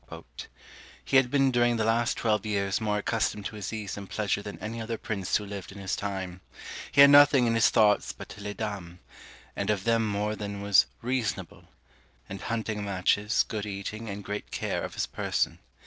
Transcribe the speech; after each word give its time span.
"He 1.05 1.17
had 1.17 1.29
been 1.29 1.51
during 1.51 1.77
the 1.77 1.83
last 1.85 2.17
twelve 2.17 2.43
years 2.43 2.81
more 2.81 2.97
accustomed 2.97 3.45
to 3.45 3.55
his 3.55 3.71
ease 3.71 3.97
and 3.97 4.09
pleasure 4.09 4.41
than 4.41 4.57
any 4.57 4.81
other 4.81 4.97
prince 4.97 5.37
who 5.37 5.45
lived 5.45 5.71
in 5.71 5.77
his 5.77 5.95
time. 5.95 6.41
He 6.91 7.01
had 7.01 7.11
nothing 7.11 7.45
in 7.45 7.53
his 7.53 7.69
thoughts 7.69 8.11
but 8.11 8.33
les 8.39 8.55
dames, 8.55 8.97
and 9.55 9.69
of 9.69 9.83
them 9.83 10.07
more 10.07 10.35
than 10.35 10.59
was 10.63 10.87
reasonable; 11.03 11.65
and 12.27 12.41
hunting 12.41 12.83
matches, 12.83 13.45
good 13.47 13.67
eating, 13.67 14.09
and 14.09 14.23
great 14.23 14.49
care 14.49 14.81
of 14.81 14.95
his 14.95 15.05
person. 15.05 15.59